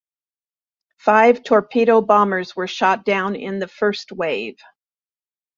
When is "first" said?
3.67-4.11